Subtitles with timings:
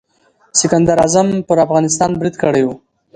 [0.59, 2.69] سکندر اعظم پر افغانستان برید کړی و.